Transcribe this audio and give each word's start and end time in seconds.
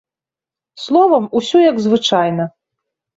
Словам, 0.85 1.27
усё 1.39 1.57
як 1.65 1.77
звычайна. 1.85 2.43